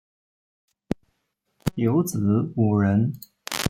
[1.75, 3.13] 有子五人